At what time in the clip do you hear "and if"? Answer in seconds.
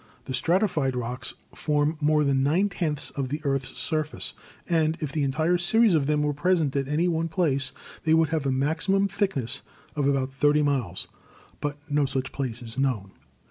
4.67-5.11